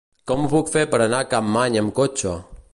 Com 0.29 0.39
ho 0.45 0.49
puc 0.53 0.71
fer 0.77 0.85
per 0.95 1.01
anar 1.05 1.21
a 1.25 1.29
Capmany 1.35 1.81
amb 1.83 1.97
cotxe? 2.01 2.37